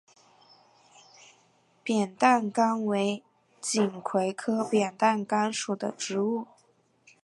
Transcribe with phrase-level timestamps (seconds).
[1.83, 3.23] 扁担杆为
[3.59, 6.47] 锦葵科扁担杆属的植物。